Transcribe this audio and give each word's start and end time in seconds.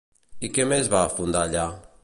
I 0.47 0.49
què 0.55 0.65
més 0.71 0.89
va 0.95 1.03
fundar 1.19 1.47
allà? 1.51 1.71